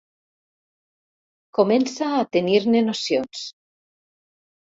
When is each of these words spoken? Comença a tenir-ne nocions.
Comença 1.57 2.07
a 2.19 2.23
tenir-ne 2.37 2.83
nocions. 2.87 3.43